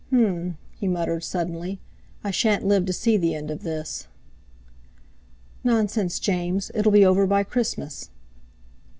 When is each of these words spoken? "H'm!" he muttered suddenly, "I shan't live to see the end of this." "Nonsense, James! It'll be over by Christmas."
"H'm!" 0.11 0.57
he 0.71 0.87
muttered 0.87 1.23
suddenly, 1.23 1.79
"I 2.23 2.31
shan't 2.31 2.65
live 2.65 2.87
to 2.87 2.91
see 2.91 3.17
the 3.17 3.35
end 3.35 3.51
of 3.51 3.61
this." 3.61 4.07
"Nonsense, 5.63 6.17
James! 6.17 6.71
It'll 6.73 6.91
be 6.91 7.05
over 7.05 7.27
by 7.27 7.43
Christmas." 7.43 8.09